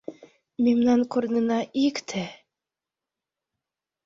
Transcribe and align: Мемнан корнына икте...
Мемнан 0.63 1.01
корнына 1.11 1.59
икте... 1.87 2.23